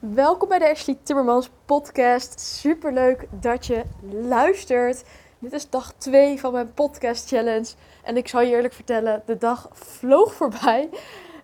Welkom 0.00 0.48
bij 0.48 0.58
de 0.58 0.70
Ashley 0.70 0.98
Timmermans 1.02 1.50
podcast. 1.64 2.40
Super 2.40 2.92
leuk 2.92 3.26
dat 3.30 3.66
je 3.66 3.82
luistert. 4.10 5.04
Dit 5.38 5.52
is 5.52 5.70
dag 5.70 5.92
2 5.92 6.40
van 6.40 6.52
mijn 6.52 6.74
podcast 6.74 7.28
challenge. 7.28 7.66
En 8.02 8.16
ik 8.16 8.28
zal 8.28 8.40
je 8.40 8.50
eerlijk 8.50 8.74
vertellen, 8.74 9.22
de 9.26 9.36
dag 9.36 9.68
vloog 9.72 10.34
voorbij. 10.34 10.88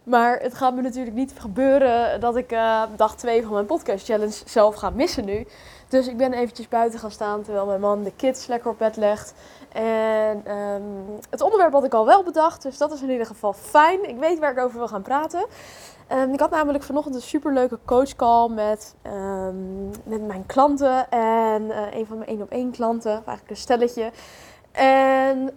Maar 0.05 0.39
het 0.41 0.55
gaat 0.55 0.75
me 0.75 0.83
natuurlijk 0.83 1.17
niet 1.17 1.33
gebeuren 1.39 2.21
dat 2.21 2.37
ik 2.37 2.53
uh, 2.53 2.83
dag 2.97 3.17
2 3.17 3.43
van 3.43 3.53
mijn 3.53 3.67
podcast 3.67 4.05
challenge 4.05 4.43
zelf 4.45 4.75
ga 4.75 4.91
missen 4.91 5.25
nu. 5.25 5.47
Dus 5.89 6.07
ik 6.07 6.17
ben 6.17 6.33
eventjes 6.33 6.69
buiten 6.69 6.99
gaan 6.99 7.11
staan 7.11 7.43
terwijl 7.43 7.67
mijn 7.67 7.81
man 7.81 8.03
de 8.03 8.13
kids 8.17 8.47
lekker 8.47 8.71
op 8.71 8.79
bed 8.79 8.97
legt. 8.97 9.35
En 9.73 10.57
um, 10.57 11.05
het 11.31 11.41
onderwerp 11.41 11.73
had 11.73 11.85
ik 11.85 11.95
al 11.95 12.07
wel 12.07 12.23
bedacht, 12.23 12.63
dus 12.63 12.79
dat 12.79 12.93
is 12.93 13.03
in 13.03 13.11
ieder 13.11 13.27
geval 13.27 13.53
fijn. 13.53 14.09
Ik 14.09 14.19
weet 14.19 14.39
waar 14.39 14.53
ik 14.53 14.59
over 14.59 14.79
wil 14.79 14.89
gaan 14.89 15.03
praten. 15.03 15.47
Um, 16.13 16.33
ik 16.33 16.41
had 16.41 16.51
namelijk 16.51 16.85
vanochtend 16.85 17.15
een 17.15 17.23
superleuke 17.23 17.79
coachcall 17.85 18.49
met, 18.49 18.95
um, 19.07 19.91
met 20.05 20.27
mijn 20.27 20.47
klanten 20.47 21.11
en 21.11 21.63
uh, 21.63 21.95
een 21.95 22.07
van 22.07 22.17
mijn 22.19 22.29
één 22.29 22.43
op 22.43 22.51
één 22.51 22.71
klanten, 22.71 23.13
eigenlijk 23.13 23.51
een 23.51 23.57
stelletje. 23.57 24.11
En 24.73 25.51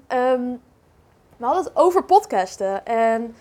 we 1.37 1.45
hadden 1.45 1.63
het 1.63 1.75
over 1.75 2.03
podcasten 2.03 2.85
en 2.85 3.35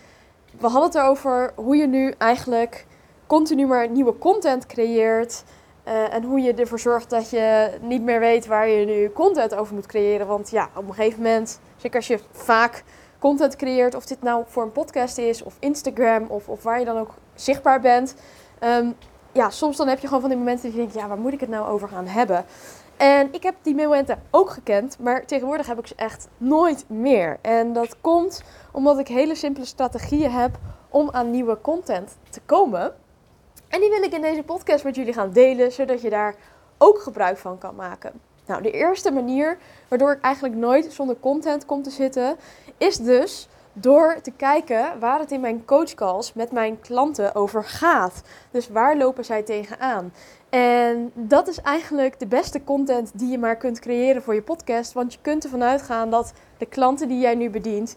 we 0.59 0.67
hadden 0.67 0.83
het 0.83 0.95
erover 0.95 1.53
hoe 1.55 1.77
je 1.77 1.87
nu 1.87 2.15
eigenlijk 2.19 2.87
continu 3.27 3.67
maar 3.67 3.89
nieuwe 3.89 4.19
content 4.19 4.67
creëert. 4.67 5.45
Uh, 5.89 6.15
en 6.15 6.23
hoe 6.23 6.41
je 6.41 6.55
ervoor 6.55 6.79
zorgt 6.79 7.11
dat 7.11 7.31
je 7.31 7.71
niet 7.81 8.03
meer 8.03 8.21
weet 8.21 8.47
waar 8.47 8.69
je 8.69 8.87
nu 8.87 9.11
content 9.11 9.55
over 9.55 9.75
moet 9.75 9.87
creëren. 9.87 10.27
Want 10.27 10.51
ja, 10.51 10.69
op 10.75 10.89
een 10.89 10.95
gegeven 10.95 11.23
moment, 11.23 11.61
zeker 11.77 11.97
als 11.97 12.07
je 12.07 12.21
vaak 12.33 12.85
content 13.19 13.57
creëert, 13.57 13.95
of 13.95 14.07
dit 14.07 14.23
nou 14.23 14.45
voor 14.47 14.63
een 14.63 14.73
podcast 14.73 15.19
is, 15.19 15.43
of 15.43 15.57
Instagram, 15.59 16.25
of, 16.29 16.49
of 16.49 16.63
waar 16.63 16.79
je 16.79 16.85
dan 16.85 16.99
ook 16.99 17.15
zichtbaar 17.35 17.81
bent. 17.81 18.15
Um, 18.61 18.95
ja, 19.33 19.51
soms 19.51 19.77
dan 19.77 19.89
heb 19.89 19.99
je 19.99 20.07
gewoon 20.07 20.21
van 20.21 20.31
die 20.31 20.39
momenten 20.39 20.65
dat 20.65 20.73
je 20.73 20.79
denkt, 20.79 20.95
ja, 20.95 21.09
waar 21.09 21.19
moet 21.19 21.33
ik 21.33 21.41
het 21.41 21.49
nou 21.49 21.69
over 21.69 21.89
gaan 21.89 22.07
hebben? 22.07 22.45
En 22.97 23.29
ik 23.33 23.43
heb 23.43 23.55
die 23.63 23.75
momenten 23.75 24.23
ook 24.31 24.51
gekend, 24.51 24.99
maar 24.99 25.27
tegenwoordig 25.27 25.67
heb 25.67 25.79
ik 25.79 25.87
ze 25.87 25.95
echt 25.97 26.29
nooit 26.37 26.85
meer. 26.89 27.39
En 27.41 27.73
dat 27.73 28.01
komt 28.01 28.43
omdat 28.73 28.99
ik 28.99 29.09
hele 29.09 29.35
simpele 29.35 29.67
strategieën 29.67 30.31
heb 30.31 30.59
om 30.89 31.11
aan 31.11 31.31
nieuwe 31.31 31.61
content 31.61 32.17
te 32.31 32.41
komen. 32.47 32.95
En 33.69 33.81
die 33.81 33.91
wil 33.91 34.03
ik 34.03 34.13
in 34.13 34.21
deze 34.21 34.43
podcast 34.43 34.85
met 34.85 34.95
jullie 34.97 35.13
gaan 35.13 35.33
delen, 35.33 35.73
zodat 35.73 36.01
je 36.01 36.11
daar 36.11 36.35
ook 36.79 36.99
gebruik 36.99 37.37
van 37.37 37.59
kan 37.59 37.75
maken. 37.75 38.13
Nou, 38.47 38.63
de 38.63 38.71
eerste 38.71 39.11
manier 39.11 39.59
waardoor 39.89 40.13
ik 40.13 40.21
eigenlijk 40.21 40.55
nooit 40.55 40.93
zonder 40.93 41.17
content 41.21 41.67
kom 41.67 41.83
te 41.83 41.91
zitten, 41.91 42.37
is 42.79 42.97
dus 42.97 43.49
door 43.79 44.19
te 44.23 44.31
kijken 44.31 44.99
waar 45.01 45.19
het 45.19 45.31
in 45.31 45.41
mijn 45.41 45.65
coachcalls 45.65 46.33
met 46.33 46.53
mijn 46.53 46.81
klanten 46.81 47.35
over 47.35 47.65
gaat. 47.65 48.23
Dus 48.51 48.69
waar 48.69 48.97
lopen 48.97 49.25
zij 49.25 49.43
tegenaan? 49.43 50.13
En 50.49 51.11
dat 51.15 51.49
is 51.49 51.61
eigenlijk 51.61 52.19
de 52.19 52.27
beste 52.27 52.65
content 52.65 53.11
die 53.15 53.31
je 53.31 53.39
maar 53.39 53.57
kunt 53.57 53.79
creëren 53.79 54.23
voor 54.23 54.35
je 54.35 54.43
podcast. 54.43 54.93
Want 54.93 55.13
je 55.13 55.19
kunt 55.23 55.45
ervan 55.45 55.63
uitgaan 55.63 56.11
dat 56.11 56.33
de 56.59 56.67
klanten 56.67 57.09
die 57.09 57.19
jij 57.19 57.35
nu 57.35 57.51
bedient, 57.51 57.97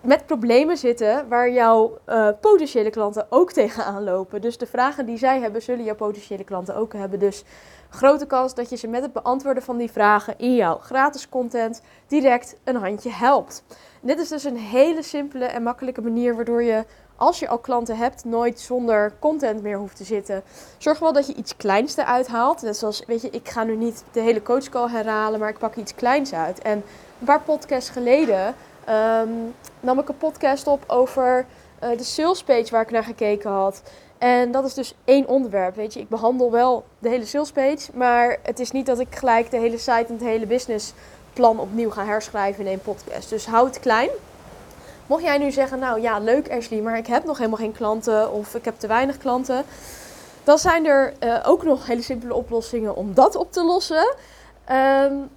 met 0.00 0.26
problemen 0.26 0.76
zitten 0.76 1.28
waar 1.28 1.50
jouw 1.50 1.98
uh, 2.08 2.28
potentiële 2.40 2.90
klanten 2.90 3.26
ook 3.28 3.52
tegenaan 3.52 4.04
lopen. 4.04 4.40
Dus 4.40 4.58
de 4.58 4.66
vragen 4.66 5.06
die 5.06 5.18
zij 5.18 5.40
hebben, 5.40 5.62
zullen 5.62 5.84
jouw 5.84 5.94
potentiële 5.94 6.44
klanten 6.44 6.76
ook 6.76 6.92
hebben. 6.92 7.18
Dus 7.18 7.44
grote 7.90 8.26
kans 8.26 8.54
dat 8.54 8.70
je 8.70 8.76
ze 8.76 8.88
met 8.88 9.02
het 9.02 9.12
beantwoorden 9.12 9.62
van 9.62 9.76
die 9.76 9.90
vragen 9.90 10.34
in 10.38 10.54
jouw 10.54 10.76
gratis 10.78 11.28
content 11.28 11.82
direct 12.06 12.56
een 12.64 12.76
handje 12.76 13.10
helpt. 13.10 13.64
dit 14.00 14.18
is 14.18 14.28
dus 14.28 14.44
een 14.44 14.56
hele 14.56 15.02
simpele 15.02 15.44
en 15.44 15.62
makkelijke 15.62 16.00
manier 16.00 16.34
waardoor 16.34 16.62
je, 16.62 16.84
als 17.16 17.38
je 17.38 17.48
al 17.48 17.58
klanten 17.58 17.96
hebt, 17.96 18.24
nooit 18.24 18.60
zonder 18.60 19.12
content 19.18 19.62
meer 19.62 19.78
hoeft 19.78 19.96
te 19.96 20.04
zitten. 20.04 20.42
Zorg 20.78 20.98
wel 20.98 21.12
dat 21.12 21.26
je 21.26 21.34
iets 21.34 21.56
kleins 21.56 21.96
eruit 21.96 22.26
haalt. 22.26 22.62
Net 22.62 22.76
zoals, 22.76 23.04
weet 23.06 23.22
je, 23.22 23.30
ik 23.30 23.48
ga 23.48 23.64
nu 23.64 23.76
niet 23.76 24.04
de 24.12 24.20
hele 24.20 24.42
coachcall 24.42 24.88
herhalen, 24.88 25.40
maar 25.40 25.48
ik 25.48 25.58
pak 25.58 25.76
iets 25.76 25.94
kleins 25.94 26.32
uit. 26.32 26.58
En 26.58 26.82
een 27.18 27.26
paar 27.26 27.42
podcasts 27.42 27.90
geleden 27.90 28.54
um, 28.88 29.54
nam 29.80 29.98
ik 29.98 30.08
een 30.08 30.16
podcast 30.16 30.66
op 30.66 30.84
over 30.86 31.46
uh, 31.82 31.98
de 31.98 32.04
salespage 32.04 32.70
waar 32.70 32.82
ik 32.82 32.90
naar 32.90 33.04
gekeken 33.04 33.50
had. 33.50 33.82
En 34.18 34.52
dat 34.52 34.64
is 34.64 34.74
dus 34.74 34.94
één 35.04 35.28
onderwerp, 35.28 35.74
weet 35.74 35.94
je. 35.94 36.00
Ik 36.00 36.08
behandel 36.08 36.50
wel 36.50 36.84
de 36.98 37.08
hele 37.08 37.24
salespage, 37.24 37.90
maar 37.94 38.38
het 38.42 38.60
is 38.60 38.70
niet 38.70 38.86
dat 38.86 38.98
ik 38.98 39.14
gelijk 39.14 39.50
de 39.50 39.58
hele 39.58 39.78
site 39.78 40.04
en 40.06 40.12
het 40.12 40.20
hele 40.20 40.46
businessplan 40.46 41.58
opnieuw 41.58 41.90
ga 41.90 42.04
herschrijven 42.04 42.64
in 42.64 42.70
één 42.70 42.80
podcast. 42.80 43.28
Dus 43.30 43.46
hou 43.46 43.66
het 43.66 43.80
klein. 43.80 44.10
Mocht 45.06 45.22
jij 45.22 45.38
nu 45.38 45.50
zeggen, 45.50 45.78
nou 45.78 46.00
ja, 46.00 46.18
leuk 46.18 46.50
Ashley, 46.50 46.80
maar 46.80 46.98
ik 46.98 47.06
heb 47.06 47.24
nog 47.24 47.36
helemaal 47.36 47.58
geen 47.58 47.72
klanten 47.72 48.32
of 48.32 48.54
ik 48.54 48.64
heb 48.64 48.78
te 48.78 48.86
weinig 48.86 49.18
klanten. 49.18 49.64
Dan 50.44 50.58
zijn 50.58 50.86
er 50.86 51.12
uh, 51.20 51.38
ook 51.46 51.62
nog 51.62 51.86
hele 51.86 52.02
simpele 52.02 52.34
oplossingen 52.34 52.96
om 52.96 53.14
dat 53.14 53.36
op 53.36 53.52
te 53.52 53.64
lossen. 53.64 54.14
Um, 54.70 55.30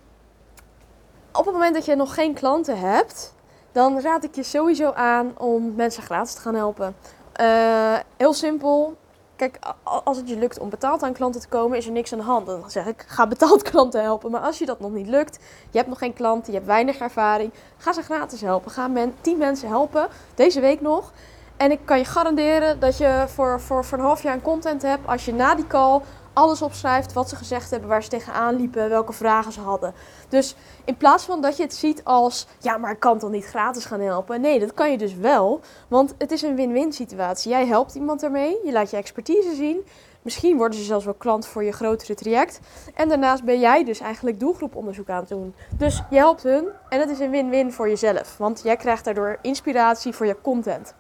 op 1.34 1.46
het 1.46 1.54
moment 1.54 1.74
dat 1.74 1.86
je 1.86 1.96
nog 1.96 2.14
geen 2.14 2.34
klanten 2.34 2.80
hebt, 2.80 3.34
dan 3.72 4.02
raad 4.02 4.24
ik 4.24 4.36
je 4.36 4.44
sowieso 4.44 4.92
aan 4.92 5.32
om 5.38 5.76
mensen 5.76 6.04
gratis 6.04 6.34
te 6.34 6.42
gaan 6.42 6.56
helpen. 6.56 6.96
Uh, 7.42 7.96
heel 8.18 8.34
simpel. 8.34 8.96
Kijk, 9.36 9.60
als 9.84 10.18
het 10.18 10.30
je 10.30 10.38
lukt 10.38 10.60
om 10.60 10.70
betaald 10.70 11.04
aan 11.04 11.14
klanten 11.14 11.42
te 11.42 11.48
komen, 11.48 11.78
is 11.78 11.86
er 11.86 11.92
niks 11.92 12.14
aan 12.14 12.20
de 12.20 12.26
hand. 12.26 12.46
Dan 12.46 12.64
zeg 12.68 12.86
ik, 12.86 13.06
ga 13.08 13.28
betaald 13.28 13.62
klanten 13.72 14.02
helpen. 14.02 14.32
Maar 14.32 14.42
als 14.42 14.58
je 14.58 14.66
dat 14.66 14.80
nog 14.80 14.92
niet 14.92 15.08
lukt, 15.08 15.40
je 15.72 15.78
hebt 15.78 15.90
nog 15.90 15.98
geen 15.98 16.14
klanten, 16.14 16.52
je 16.52 16.58
hebt 16.58 16.70
weinig 16.70 16.98
ervaring, 16.98 17.52
ga 17.78 17.94
ze 17.94 18.02
gratis 18.02 18.42
helpen. 18.42 18.72
Ga 18.72 18.88
men, 18.88 19.14
10 19.22 19.38
mensen 19.38 19.68
helpen, 19.68 20.08
deze 20.36 20.60
week 20.60 20.82
nog. 20.82 21.12
En 21.58 21.72
ik 21.72 21.80
kan 21.86 21.98
je 21.98 22.06
garanderen 22.06 22.80
dat 22.80 22.98
je 22.98 23.26
voor, 23.28 23.62
voor, 23.62 23.86
voor 23.86 23.98
een 23.98 24.04
half 24.04 24.24
jaar 24.24 24.34
een 24.34 24.42
content 24.42 24.82
hebt 24.82 25.08
als 25.08 25.26
je 25.26 25.34
na 25.34 25.56
die 25.56 25.68
call 25.68 26.02
alles 26.34 26.62
opschrijft 26.62 27.14
wat 27.14 27.30
ze 27.30 27.36
gezegd 27.36 27.72
hebben, 27.72 27.90
waar 27.90 28.04
ze 28.04 28.10
tegenaan 28.10 28.56
liepen, 28.56 28.90
welke 28.90 29.14
vragen 29.14 29.52
ze 29.52 29.62
hadden. 29.62 29.94
Dus 30.30 30.56
in 30.86 30.98
plaats 30.98 31.24
van 31.24 31.42
dat 31.42 31.58
je 31.58 31.64
het 31.64 31.76
ziet 31.76 32.04
als, 32.04 32.48
ja, 32.60 32.78
maar 32.78 32.92
ik 32.92 33.00
kan 33.00 33.20
toch 33.20 33.32
niet 33.32 33.46
gratis 33.46 33.86
gaan 33.86 34.02
helpen? 34.02 34.42
Nee, 34.42 34.60
dat 34.60 34.74
kan 34.74 34.92
je 34.92 34.98
dus 34.98 35.16
wel, 35.16 35.60
want 35.88 36.14
het 36.18 36.32
is 36.32 36.42
een 36.42 36.56
win-win 36.56 36.94
situatie. 36.94 37.52
Jij 37.52 37.66
helpt 37.66 37.96
iemand 37.96 38.24
ermee, 38.24 38.58
je 38.64 38.72
laat 38.72 38.90
je 38.90 38.98
expertise 38.98 39.56
zien. 39.56 39.86
Misschien 40.22 40.58
worden 40.58 40.80
ze 40.80 40.86
zelfs 40.86 41.06
wel 41.06 41.14
klant 41.14 41.46
voor 41.46 41.64
je 41.64 41.72
grotere 41.72 42.16
traject. 42.16 42.60
En 42.94 43.10
daarnaast 43.10 43.44
ben 43.44 43.60
jij 43.60 43.84
dus 43.84 44.00
eigenlijk 44.00 44.40
doelgroeponderzoek 44.40 45.10
aan 45.10 45.20
het 45.20 45.30
doen. 45.30 45.56
Dus 45.78 46.04
je 46.10 46.16
helpt 46.16 46.44
hun 46.44 46.68
en 46.90 47.00
het 47.00 47.10
is 47.10 47.20
een 47.20 47.30
win-win 47.30 47.74
voor 47.74 47.90
jezelf. 47.90 48.38
Want 48.38 48.62
jij 48.64 48.76
krijgt 48.76 49.06
daardoor 49.06 49.38
inspiratie 49.42 50.14
voor 50.14 50.26
je 50.26 50.42
content. 50.42 50.94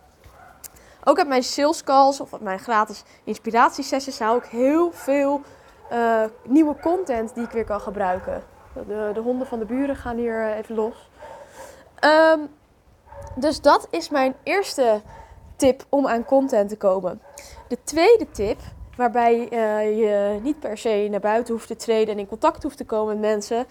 Ook 1.03 1.19
op 1.19 1.27
mijn 1.27 1.43
sales 1.43 1.83
calls 1.83 2.19
of 2.19 2.33
op 2.33 2.41
mijn 2.41 2.59
gratis 2.59 3.03
inspiratiesessies 3.23 4.19
hou 4.19 4.37
ik 4.37 4.45
heel 4.45 4.91
veel 4.91 5.41
uh, 5.91 6.23
nieuwe 6.43 6.75
content 6.79 7.35
die 7.35 7.43
ik 7.43 7.51
weer 7.51 7.65
kan 7.65 7.81
gebruiken. 7.81 8.43
De, 8.87 9.11
de 9.13 9.19
honden 9.19 9.47
van 9.47 9.59
de 9.59 9.65
buren 9.65 9.95
gaan 9.95 10.17
hier 10.17 10.49
eh, 10.49 10.57
even 10.57 10.75
los. 10.75 11.09
Um, 12.05 12.49
dus 13.35 13.61
dat 13.61 13.87
is 13.89 14.09
mijn 14.09 14.35
eerste 14.43 15.01
tip 15.55 15.85
om 15.89 16.07
aan 16.07 16.25
content 16.25 16.69
te 16.69 16.77
komen. 16.77 17.21
De 17.67 17.77
tweede 17.83 18.31
tip, 18.31 18.59
waarbij 18.97 19.33
uh, 19.51 19.97
je 19.97 20.39
niet 20.41 20.59
per 20.59 20.77
se 20.77 21.07
naar 21.11 21.19
buiten 21.19 21.53
hoeft 21.53 21.67
te 21.67 21.75
treden 21.75 22.13
en 22.13 22.19
in 22.19 22.27
contact 22.27 22.63
hoeft 22.63 22.77
te 22.77 22.85
komen 22.85 23.19
met 23.19 23.31
mensen, 23.31 23.65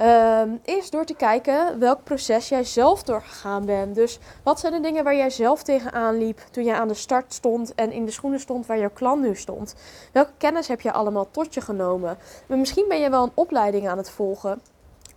Um, 0.00 0.60
is 0.64 0.90
door 0.90 1.04
te 1.04 1.14
kijken 1.14 1.78
welk 1.78 2.04
proces 2.04 2.48
jij 2.48 2.64
zelf 2.64 3.02
doorgegaan 3.02 3.64
bent. 3.64 3.94
Dus 3.94 4.18
wat 4.42 4.60
zijn 4.60 4.72
de 4.72 4.80
dingen 4.80 5.04
waar 5.04 5.16
jij 5.16 5.30
zelf 5.30 5.62
tegenaan 5.62 6.18
liep 6.18 6.40
toen 6.50 6.64
je 6.64 6.74
aan 6.74 6.88
de 6.88 6.94
start 6.94 7.34
stond 7.34 7.74
en 7.74 7.92
in 7.92 8.04
de 8.04 8.10
schoenen 8.10 8.40
stond 8.40 8.66
waar 8.66 8.78
jouw 8.78 8.90
klant 8.94 9.22
nu 9.22 9.36
stond? 9.36 9.74
Welke 10.12 10.32
kennis 10.38 10.68
heb 10.68 10.80
je 10.80 10.92
allemaal 10.92 11.30
tot 11.30 11.54
je 11.54 11.60
genomen? 11.60 12.18
Maar 12.46 12.58
misschien 12.58 12.88
ben 12.88 13.00
je 13.00 13.10
wel 13.10 13.22
een 13.22 13.32
opleiding 13.34 13.88
aan 13.88 13.98
het 13.98 14.10
volgen. 14.10 14.60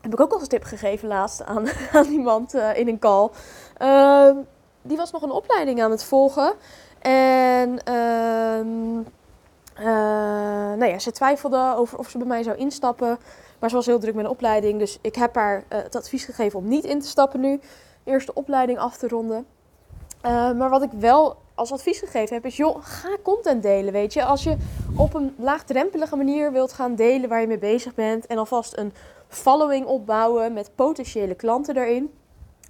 Heb 0.01 0.13
ik 0.13 0.19
ook 0.19 0.31
al 0.31 0.41
een 0.41 0.47
tip 0.47 0.63
gegeven 0.63 1.07
laatst 1.07 1.43
aan, 1.43 1.67
aan 1.93 2.05
iemand 2.05 2.55
uh, 2.55 2.77
in 2.77 2.87
een 2.87 2.99
call. 2.99 3.29
Uh, 3.81 4.29
die 4.81 4.97
was 4.97 5.11
nog 5.11 5.21
een 5.21 5.31
opleiding 5.31 5.81
aan 5.81 5.91
het 5.91 6.03
volgen. 6.03 6.53
En 6.99 7.79
uh, 7.87 8.65
nou 10.77 10.85
ja, 10.85 10.99
ze 10.99 11.11
twijfelde 11.11 11.73
over 11.77 11.97
of 11.97 12.09
ze 12.09 12.17
bij 12.17 12.27
mij 12.27 12.43
zou 12.43 12.57
instappen. 12.57 13.17
Maar 13.59 13.69
ze 13.69 13.75
was 13.75 13.85
heel 13.85 13.99
druk 13.99 14.15
met 14.15 14.25
een 14.25 14.31
opleiding. 14.31 14.79
Dus 14.79 14.97
ik 15.01 15.15
heb 15.15 15.35
haar 15.35 15.57
uh, 15.57 15.79
het 15.83 15.95
advies 15.95 16.25
gegeven 16.25 16.59
om 16.59 16.67
niet 16.67 16.83
in 16.83 16.99
te 16.99 17.07
stappen 17.07 17.39
nu. 17.39 17.59
Eerst 18.03 18.27
de 18.27 18.33
opleiding 18.33 18.79
af 18.79 18.97
te 18.97 19.07
ronden. 19.07 19.45
Uh, 20.25 20.31
maar 20.51 20.69
wat 20.69 20.83
ik 20.83 20.91
wel 20.91 21.37
als 21.55 21.71
advies 21.71 21.99
gegeven 21.99 22.35
heb, 22.35 22.45
is: 22.45 22.57
joh, 22.57 22.77
ga 22.79 23.09
content 23.23 23.63
delen. 23.63 23.93
Weet 23.93 24.13
je, 24.13 24.23
als 24.23 24.43
je 24.43 24.57
op 24.95 25.13
een 25.13 25.35
laagdrempelige 25.37 26.15
manier 26.15 26.51
wilt 26.51 26.73
gaan 26.73 26.95
delen 26.95 27.29
waar 27.29 27.41
je 27.41 27.47
mee 27.47 27.57
bezig 27.57 27.95
bent. 27.95 28.25
En 28.25 28.37
alvast 28.37 28.77
een 28.77 28.93
following 29.27 29.85
opbouwen 29.85 30.53
met 30.53 30.71
potentiële 30.75 31.35
klanten 31.35 31.73
daarin. 31.73 32.11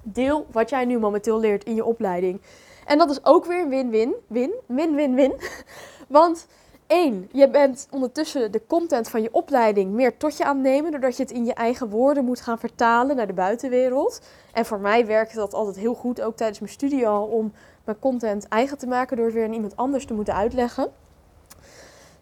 Deel 0.03 0.45
wat 0.51 0.69
jij 0.69 0.85
nu 0.85 0.99
momenteel 0.99 1.39
leert 1.39 1.63
in 1.63 1.75
je 1.75 1.85
opleiding. 1.85 2.41
En 2.85 2.97
dat 2.97 3.09
is 3.09 3.25
ook 3.25 3.45
weer 3.45 3.61
een 3.61 3.69
win-win. 3.69 4.15
Win, 4.27 4.51
win-win-win. 4.65 5.33
Want 6.07 6.47
Eén, 6.87 7.29
je 7.31 7.49
bent 7.49 7.87
ondertussen 7.91 8.51
de 8.51 8.61
content 8.67 9.09
van 9.09 9.21
je 9.21 9.33
opleiding 9.33 9.91
meer 9.91 10.17
tot 10.17 10.37
je 10.37 10.43
aan 10.45 10.61
nemen, 10.61 10.91
doordat 10.91 11.17
je 11.17 11.23
het 11.23 11.31
in 11.31 11.45
je 11.45 11.53
eigen 11.53 11.89
woorden 11.89 12.25
moet 12.25 12.41
gaan 12.41 12.59
vertalen 12.59 13.15
naar 13.15 13.27
de 13.27 13.33
buitenwereld. 13.33 14.21
En 14.53 14.65
voor 14.65 14.79
mij 14.79 15.05
werkte 15.05 15.35
dat 15.35 15.53
altijd 15.53 15.75
heel 15.75 15.93
goed, 15.93 16.21
ook 16.21 16.35
tijdens 16.35 16.59
mijn 16.59 16.71
studie 16.71 17.07
al, 17.07 17.25
om 17.25 17.53
mijn 17.83 17.99
content 17.99 18.47
eigen 18.47 18.77
te 18.77 18.87
maken 18.87 19.17
door 19.17 19.25
het 19.25 19.35
weer 19.35 19.45
aan 19.45 19.53
iemand 19.53 19.75
anders 19.75 20.05
te 20.05 20.13
moeten 20.13 20.33
uitleggen. 20.33 20.91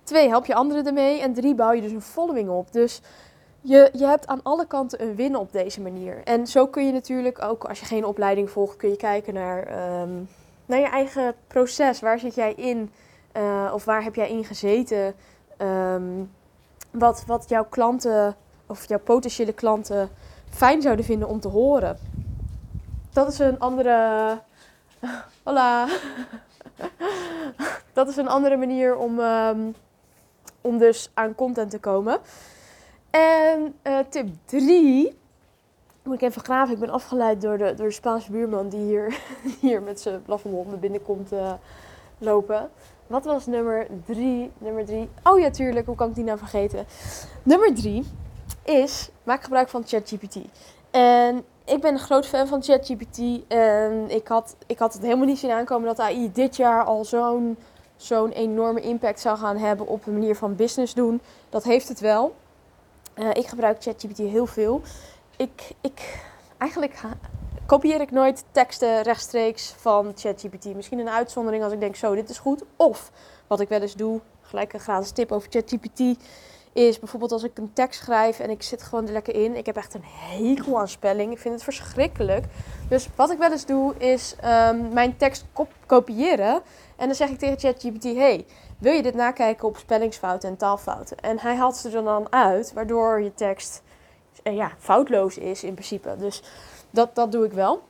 Twee, 0.03 0.27
help 0.27 0.45
je 0.45 0.55
anderen 0.55 0.85
ermee. 0.85 1.21
En 1.21 1.33
drie, 1.33 1.55
bouw 1.55 1.71
je 1.71 1.81
dus 1.81 1.91
een 1.91 2.01
following 2.01 2.49
op. 2.49 2.71
Dus 2.71 3.01
je, 3.61 3.89
je 3.93 4.05
hebt 4.05 4.27
aan 4.27 4.43
alle 4.43 4.67
kanten 4.67 5.01
een 5.01 5.15
win 5.15 5.35
op 5.35 5.51
deze 5.51 5.81
manier. 5.81 6.21
En 6.23 6.47
zo 6.47 6.67
kun 6.67 6.85
je 6.85 6.91
natuurlijk 6.91 7.41
ook, 7.41 7.63
als 7.63 7.79
je 7.79 7.85
geen 7.85 8.05
opleiding 8.05 8.49
volgt, 8.49 8.77
kun 8.77 8.89
je 8.89 8.97
kijken 8.97 9.33
naar, 9.33 9.63
ehm, 9.63 10.13
naar 10.65 10.79
je 10.79 10.89
eigen 10.89 11.35
proces. 11.47 11.99
Waar 11.99 12.19
zit 12.19 12.35
jij 12.35 12.53
in? 12.53 12.91
Uh, 13.37 13.71
of 13.73 13.85
waar 13.85 14.03
heb 14.03 14.15
jij 14.15 14.29
in 14.29 14.45
gezeten? 14.45 15.15
Ehm, 15.57 16.23
wat, 16.91 17.23
wat 17.27 17.49
jouw 17.49 17.65
klanten 17.65 18.35
of 18.65 18.87
jouw 18.87 18.99
potentiële 18.99 19.53
klanten 19.53 20.09
fijn 20.49 20.81
zouden 20.81 21.05
vinden 21.05 21.27
om 21.27 21.39
te 21.39 21.47
horen. 21.47 21.97
Dat 23.13 23.27
is 23.27 23.39
een 23.39 23.59
andere. 23.59 24.39
Hola. 25.43 25.87
dat 27.93 28.07
is 28.07 28.17
een 28.17 28.27
andere 28.27 28.57
manier 28.57 28.95
om, 28.95 29.19
um, 29.19 29.75
om 30.61 30.77
dus 30.77 31.11
aan 31.13 31.35
content 31.35 31.69
te 31.69 31.79
komen. 31.79 32.19
En 33.09 33.75
uh, 33.83 33.99
tip 34.09 34.27
3. 34.45 35.17
Moet 36.03 36.15
ik 36.15 36.21
even 36.21 36.43
graven. 36.43 36.73
Ik 36.73 36.79
ben 36.79 36.89
afgeleid 36.89 37.41
door 37.41 37.57
de, 37.57 37.73
door 37.73 37.87
de 37.87 37.93
Spaanse 37.93 38.31
buurman 38.31 38.69
die 38.69 38.79
hier, 38.79 39.19
hier 39.61 39.81
met 39.81 40.01
zijn 40.01 40.21
blaffende 40.21 40.55
honden 40.55 40.79
binnenkomt 40.79 41.33
uh, 41.33 41.53
lopen. 42.17 42.69
Wat 43.07 43.25
was 43.25 43.45
nummer 43.45 43.87
3? 44.05 44.51
Nummer 44.57 44.85
3. 44.85 45.09
Oh 45.23 45.39
ja, 45.39 45.49
tuurlijk. 45.49 45.85
Hoe 45.85 45.95
kan 45.95 46.09
ik 46.09 46.15
die 46.15 46.23
nou 46.23 46.37
vergeten? 46.37 46.85
Nummer 47.43 47.75
3 47.75 48.05
is 48.63 49.09
maak 49.23 49.43
gebruik 49.43 49.69
van 49.69 49.83
ChatGPT. 49.85 50.37
En 50.91 51.43
ik 51.65 51.81
ben 51.81 51.93
een 51.93 51.99
groot 51.99 52.25
fan 52.25 52.47
van 52.47 52.63
ChatGPT. 52.63 53.19
En 53.47 54.05
ik 54.09 54.27
had, 54.27 54.55
ik 54.67 54.79
had 54.79 54.93
het 54.93 55.01
helemaal 55.01 55.25
niet 55.25 55.39
zien 55.39 55.51
aankomen 55.51 55.87
dat 55.87 55.99
AI 55.99 56.31
dit 56.31 56.55
jaar 56.55 56.83
al 56.83 57.05
zo'n 57.05 57.57
zo'n 57.95 58.31
enorme 58.31 58.81
impact 58.81 59.19
zou 59.19 59.37
gaan 59.37 59.57
hebben 59.57 59.87
op 59.87 60.03
de 60.03 60.11
manier 60.11 60.35
van 60.35 60.55
business 60.55 60.93
doen. 60.93 61.21
Dat 61.49 61.63
heeft 61.63 61.87
het 61.87 61.99
wel. 61.99 62.35
Uh, 63.15 63.29
ik 63.33 63.47
gebruik 63.47 63.83
ChatGPT 63.83 64.17
heel 64.17 64.45
veel. 64.45 64.81
Ik, 65.37 65.71
ik, 65.81 66.23
eigenlijk 66.57 67.01
kopieer 67.65 68.01
ik 68.01 68.11
nooit 68.11 68.43
teksten 68.51 69.01
rechtstreeks 69.01 69.73
van 69.77 70.11
ChatGPT. 70.15 70.75
Misschien 70.75 70.99
een 70.99 71.09
uitzondering 71.09 71.63
als 71.63 71.73
ik 71.73 71.79
denk, 71.79 71.95
zo, 71.95 72.15
dit 72.15 72.29
is 72.29 72.37
goed. 72.37 72.63
Of 72.75 73.11
wat 73.47 73.59
ik 73.59 73.69
wel 73.69 73.81
eens 73.81 73.95
doe, 73.95 74.21
gelijk 74.41 74.73
een 74.73 74.79
gratis 74.79 75.11
tip 75.11 75.31
over 75.31 75.49
ChatGPT 75.51 75.99
is 76.73 76.99
bijvoorbeeld 76.99 77.31
als 77.31 77.43
ik 77.43 77.57
een 77.57 77.73
tekst 77.73 78.01
schrijf 78.01 78.39
en 78.39 78.49
ik 78.49 78.63
zit 78.63 78.83
gewoon 78.83 79.07
er 79.07 79.13
lekker 79.13 79.35
in. 79.35 79.55
Ik 79.55 79.65
heb 79.65 79.75
echt 79.75 79.93
een 79.93 80.03
hekel 80.03 80.79
aan 80.79 80.87
spelling. 80.87 81.31
Ik 81.31 81.39
vind 81.39 81.53
het 81.53 81.63
verschrikkelijk. 81.63 82.45
Dus 82.89 83.09
wat 83.15 83.31
ik 83.31 83.37
wel 83.37 83.51
eens 83.51 83.65
doe 83.65 83.97
is 83.97 84.35
um, 84.45 84.93
mijn 84.93 85.17
tekst 85.17 85.45
kopiëren. 85.85 86.61
En 86.95 87.05
dan 87.05 87.15
zeg 87.15 87.29
ik 87.29 87.39
tegen 87.39 87.59
ChatGPT: 87.59 88.03
Hey, 88.03 88.45
wil 88.77 88.93
je 88.93 89.01
dit 89.01 89.15
nakijken 89.15 89.67
op 89.67 89.77
spellingsfouten 89.77 90.49
en 90.49 90.57
taalfouten? 90.57 91.17
En 91.19 91.39
hij 91.39 91.55
haalt 91.55 91.75
ze 91.75 91.89
er 91.89 92.03
dan 92.03 92.31
uit, 92.31 92.73
waardoor 92.73 93.21
je 93.21 93.33
tekst 93.33 93.83
uh, 94.43 94.55
ja, 94.55 94.71
foutloos 94.77 95.37
is 95.37 95.63
in 95.63 95.73
principe. 95.73 96.15
Dus 96.17 96.43
dat, 96.95 97.15
dat 97.15 97.31
doe 97.31 97.45
ik 97.45 97.53
wel. 97.53 97.81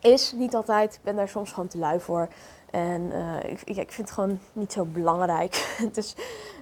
Is 0.00 0.32
niet 0.32 0.54
altijd. 0.54 0.94
Ik 0.94 1.02
ben 1.02 1.16
daar 1.16 1.28
soms 1.28 1.52
gewoon 1.52 1.68
te 1.68 1.78
lui 1.78 2.00
voor. 2.00 2.28
En 2.70 3.00
uh, 3.12 3.36
ik, 3.42 3.60
ik, 3.60 3.92
vind 3.92 3.96
het 3.96 4.10
gewoon 4.10 4.40
niet 4.52 4.72
zo 4.72 4.84
belangrijk. 4.84 5.76
dus 5.92 6.14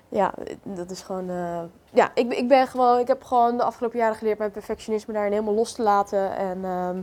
ja, 0.09 0.35
dat 0.63 0.91
is 0.91 1.01
gewoon. 1.01 1.31
Uh, 1.31 1.63
ja, 1.93 2.11
ik, 2.15 2.33
ik 2.33 2.49
ben 2.49 2.67
gewoon. 2.67 2.99
Ik 2.99 3.07
heb 3.07 3.23
gewoon 3.23 3.57
de 3.57 3.63
afgelopen 3.63 3.99
jaren 3.99 4.17
geleerd 4.17 4.39
mijn 4.39 4.51
perfectionisme 4.51 5.15
daarin 5.15 5.33
helemaal 5.33 5.55
los 5.55 5.73
te 5.73 5.83
laten. 5.83 6.37
En 6.37 6.59
uh, 6.59 7.03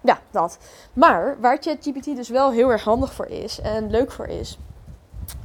ja, 0.00 0.18
dat. 0.30 0.58
Maar 0.92 1.40
waar 1.40 1.56
ChatGPT 1.60 2.04
dus 2.04 2.28
wel 2.28 2.50
heel 2.50 2.70
erg 2.70 2.84
handig 2.84 3.12
voor 3.12 3.26
is 3.26 3.60
en 3.60 3.90
leuk 3.90 4.12
voor 4.12 4.26
is, 4.26 4.58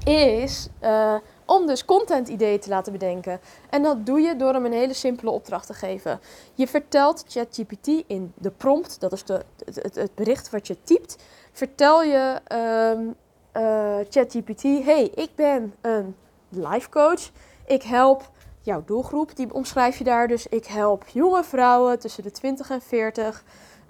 is 0.06 0.70
uh, 0.82 1.16
om 1.46 1.68
dus 1.68 1.86
content 1.86 2.28
ideeën 2.28 2.60
te 2.60 2.70
laten 2.70 2.92
bedenken. 2.92 3.40
En 3.70 3.84
dat 3.84 4.06
doe 4.06 4.20
je 4.20 4.36
door 4.36 4.54
hem 4.54 4.66
een 4.66 4.74
hele 4.74 4.94
simpele 4.94 5.32
opdracht 5.32 5.68
te 5.68 5.74
geven. 5.74 6.20
Je 6.54 6.68
vertelt 6.68 7.26
ChatGPT 7.28 7.88
in 8.08 8.34
de 8.36 8.52
prompt, 8.52 9.00
dat 9.00 9.12
is 9.12 9.24
de, 9.24 9.42
het, 9.66 9.96
het 9.96 10.16
bericht 10.16 10.50
wat 10.50 10.68
je 10.68 10.78
typt, 10.84 11.18
vertel 11.52 12.04
je 12.04 12.42
um, 12.92 13.16
ChatGPT: 14.10 14.62
hey, 14.62 15.12
ik 15.16 15.30
ben 15.36 15.74
een 15.82 16.16
life 16.50 16.90
coach. 16.90 17.30
Ik 17.66 17.84
help 17.84 18.30
jouw 18.62 18.84
doelgroep, 18.86 19.36
die 19.36 19.54
omschrijf 19.54 19.98
je 19.98 20.04
daar. 20.04 20.28
Dus 20.28 20.48
ik 20.48 20.66
help 20.66 21.08
jonge 21.08 21.44
vrouwen 21.44 22.00
tussen 22.00 22.24
de 22.24 22.32
20 22.32 22.70
en 22.70 22.82
40. 22.82 23.44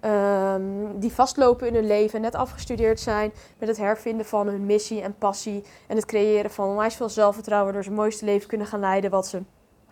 Ehm, 0.06 1.00
die 1.00 1.14
vastlopen 1.14 1.68
in 1.68 1.74
hun 1.74 1.88
leven, 1.88 2.22
net 2.22 2.36
afgestudeerd 2.36 3.00
zijn 3.00 3.34
met 3.58 3.70
het 3.70 3.78
hervinden 3.78 4.26
van 4.26 4.48
hun 4.48 4.66
missie 4.66 5.02
en 5.02 5.18
passie 5.18 5.64
en 5.88 5.96
het 5.96 6.06
creëren 6.06 6.52
van 6.52 6.70
onwijs 6.70 6.96
veel 6.96 7.10
zelfvertrouwen, 7.10 7.66
waardoor 7.66 7.84
ze 7.84 7.90
het 7.90 8.00
mooiste 8.00 8.26
leven 8.26 8.48
kunnen 8.48 8.68
gaan 8.68 8.80
leiden 8.80 9.10
wat 9.10 9.28
ze 9.28 9.42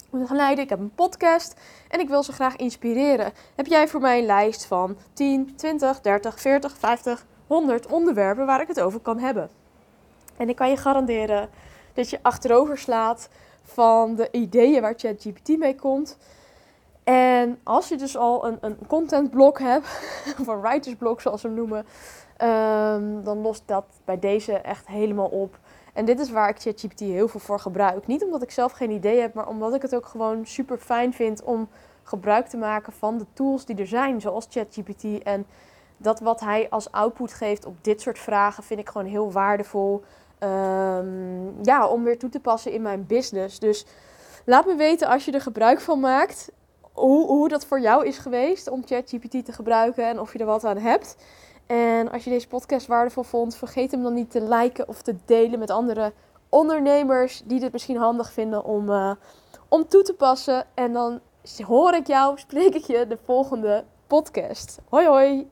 moeten 0.10 0.30
gaan 0.30 0.38
leiden. 0.38 0.64
Ik 0.64 0.70
heb 0.70 0.80
een 0.80 0.96
podcast 0.96 1.60
en 1.90 2.00
ik 2.00 2.10
wil 2.10 2.24
ze 2.24 2.32
graag 2.32 2.56
inspireren. 2.56 3.32
Heb 3.56 3.66
jij 3.66 3.88
voor 3.88 4.02
mij 4.02 4.20
een 4.20 4.26
lijst 4.26 4.66
van 4.66 4.98
10, 5.14 5.56
20, 5.56 6.02
30, 6.02 6.40
40, 6.40 6.78
50, 6.78 7.26
100 7.48 7.88
onderwerpen 7.88 8.46
waar 8.46 8.62
ik 8.62 8.68
het 8.68 8.82
over 8.82 9.00
kan 9.00 9.20
hebben? 9.20 9.50
En 10.38 10.50
ik 10.50 10.56
kan 10.56 10.70
je 10.70 10.78
garanderen 10.78 11.50
dat 11.94 12.10
je 12.10 12.20
achterover 12.22 12.78
slaat 12.78 13.30
van 13.64 14.16
de 14.16 14.28
ideeën 14.32 14.82
waar 14.82 14.94
ChatGPT 14.98 15.58
mee 15.58 15.76
komt. 15.76 16.18
En 17.04 17.60
als 17.64 17.90
je 17.90 17.98
dus 17.98 18.18
al 18.18 18.46
een, 18.48 18.58
een 18.62 18.78
contentblok 18.88 19.60
hebt, 19.60 19.86
of 20.42 20.48
een 20.48 20.62
writersblok 20.62 21.22
zoals 21.22 21.42
ze 21.42 21.48
hem 21.48 21.56
noemen, 21.56 21.86
um, 22.42 23.24
dan 23.24 23.42
lost 23.42 23.64
dat 23.66 23.86
bij 24.06 24.20
deze 24.20 24.54
echt 24.54 24.88
helemaal 24.88 25.28
op. 25.28 25.60
En 25.94 26.06
dit 26.06 26.20
is 26.20 26.32
waar 26.32 26.50
ik 26.50 26.60
ChatGPT 26.60 27.00
heel 27.00 27.28
veel 27.28 27.40
voor 27.40 27.60
gebruik. 27.60 28.08
Niet 28.08 28.24
omdat 28.24 28.42
ik 28.42 28.52
zelf 28.52 28.72
geen 28.72 28.92
idee 28.92 29.20
heb, 29.20 29.34
maar 29.34 29.48
omdat 29.48 29.74
ik 29.74 29.82
het 29.82 29.96
ook 29.96 30.06
gewoon 30.06 30.46
super 30.46 30.78
fijn 30.78 31.14
vind 31.14 31.44
om 31.44 31.70
gebruik 32.04 32.48
te 32.48 32.58
maken 32.58 32.94
van 32.94 33.18
de 33.18 33.26
tools 33.34 33.66
die 33.66 33.76
er 33.76 33.88
zijn, 33.88 34.22
zoals 34.22 34.48
ChatGPT. 34.50 35.24
En 35.24 35.46
dat 35.98 36.20
wat 36.20 36.40
hij 36.40 36.70
als 36.70 36.92
output 36.92 37.34
geeft 37.34 37.66
op 37.66 37.76
dit 37.82 38.02
soort 38.02 38.20
vragen 38.20 38.64
vind 38.64 38.80
ik 38.80 38.90
gewoon 38.90 39.08
heel 39.08 39.32
waardevol. 39.32 40.04
Um, 40.40 41.56
ja, 41.62 41.88
om 41.88 42.04
weer 42.04 42.20
toe 42.20 42.30
te 42.30 42.40
passen 42.40 42.72
in 42.72 42.82
mijn 42.82 43.06
business. 43.06 43.60
Dus 43.60 43.86
laat 44.46 44.66
me 44.66 44.76
weten 44.76 45.08
als 45.08 45.26
je 45.26 45.32
er 45.32 45.42
gebruik 45.42 45.82
van 45.82 46.00
maakt. 46.00 46.52
Hoe, 46.94 47.28
hoe 47.28 47.48
dat 47.48 47.66
voor 47.66 47.80
jou 47.80 48.06
is 48.06 48.18
geweest 48.18 48.70
om 48.70 48.86
ChatGPT 48.86 49.46
te 49.46 49.52
gebruiken 49.52 50.06
en 50.06 50.20
of 50.20 50.34
je 50.34 50.40
er 50.40 50.46
wat 50.46 50.64
aan 50.64 50.78
hebt. 50.78 51.16
En 51.66 52.12
als 52.12 52.24
je 52.24 52.30
deze 52.30 52.48
podcast 52.48 52.88
waardevol 52.88 53.24
vond, 53.24 53.56
vergeet 53.56 53.92
hem 53.92 54.04
dan 54.04 54.14
niet 54.14 54.32
te 54.32 54.42
liken 54.42 54.88
of 54.88 55.02
te 55.02 55.16
delen 55.26 55.60
met 55.60 55.70
andere 55.70 56.14
ondernemers 56.50 57.42
die 57.46 57.60
dit 57.60 57.72
misschien 57.72 57.98
handig 57.98 58.32
vinden 58.32 58.64
om, 58.64 58.90
uh, 58.90 59.12
om 59.70 59.88
toe 59.88 60.02
te 60.02 60.14
passen. 60.14 60.66
En 60.74 60.94
dan 60.94 61.20
hoor 61.66 61.94
ik 61.94 62.08
jou, 62.08 62.38
spreek 62.38 62.76
ik 62.76 62.84
je 62.84 63.08
de 63.08 63.18
volgende 63.24 63.84
podcast. 64.08 64.80
Hoi 64.90 65.08
hoi! 65.08 65.50